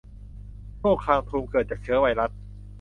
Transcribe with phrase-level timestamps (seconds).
[0.79, 2.31] โรคคางทูม เกิดจากเชื้อไวรัส